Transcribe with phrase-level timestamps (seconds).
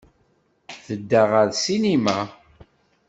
[0.85, 2.19] Tedda ɣer ssinima.